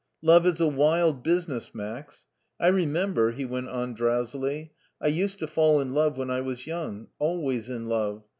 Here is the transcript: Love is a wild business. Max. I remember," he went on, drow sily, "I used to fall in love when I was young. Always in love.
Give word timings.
Love 0.23 0.47
is 0.47 0.59
a 0.59 0.65
wild 0.67 1.21
business. 1.21 1.75
Max. 1.75 2.25
I 2.59 2.69
remember," 2.69 3.33
he 3.33 3.45
went 3.45 3.69
on, 3.69 3.93
drow 3.93 4.23
sily, 4.25 4.71
"I 4.99 5.09
used 5.09 5.37
to 5.37 5.45
fall 5.45 5.79
in 5.79 5.93
love 5.93 6.17
when 6.17 6.31
I 6.31 6.41
was 6.41 6.65
young. 6.65 7.09
Always 7.19 7.69
in 7.69 7.87
love. 7.87 8.23